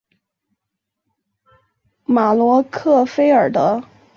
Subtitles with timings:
[2.05, 3.83] 马罗克弗尔德。